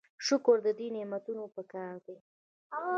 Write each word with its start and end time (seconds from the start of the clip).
شکر 0.27 0.55
د 0.65 0.67
دې 0.79 0.87
نعمتونو 0.95 1.43
پکار 1.55 1.93
دی. 2.05 2.17